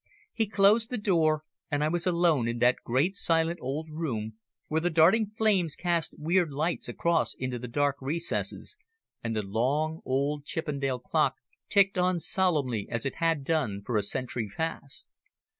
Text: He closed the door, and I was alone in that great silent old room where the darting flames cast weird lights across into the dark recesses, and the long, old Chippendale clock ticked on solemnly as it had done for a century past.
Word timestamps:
He 0.33 0.47
closed 0.47 0.89
the 0.89 0.97
door, 0.97 1.43
and 1.69 1.83
I 1.83 1.87
was 1.87 2.07
alone 2.07 2.47
in 2.47 2.57
that 2.57 2.81
great 2.83 3.15
silent 3.15 3.59
old 3.61 3.87
room 3.91 4.33
where 4.67 4.81
the 4.81 4.89
darting 4.89 5.27
flames 5.37 5.75
cast 5.75 6.15
weird 6.17 6.49
lights 6.49 6.89
across 6.89 7.35
into 7.35 7.59
the 7.59 7.67
dark 7.67 7.97
recesses, 8.01 8.77
and 9.23 9.35
the 9.35 9.43
long, 9.43 10.01
old 10.03 10.43
Chippendale 10.43 10.97
clock 10.97 11.35
ticked 11.69 11.99
on 11.99 12.19
solemnly 12.19 12.87
as 12.89 13.05
it 13.05 13.17
had 13.17 13.43
done 13.43 13.83
for 13.85 13.95
a 13.95 14.01
century 14.01 14.49
past. 14.57 15.07